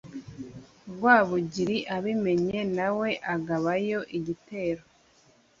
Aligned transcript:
Rwabugili 0.93 1.77
abimenye 1.95 2.59
nawe 2.77 3.09
agabayo 3.33 3.99
igitero 4.17 4.83